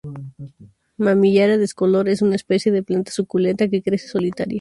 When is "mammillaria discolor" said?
0.97-2.09